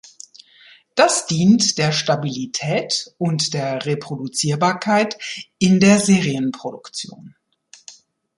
Das 0.95 1.27
dient 1.27 1.77
der 1.77 1.91
Stabilität 1.91 3.13
und 3.19 3.53
der 3.53 3.85
Reproduzierbarkeit 3.85 5.15
in 5.59 5.79
der 5.79 5.99
Serienproduktion. 5.99 7.35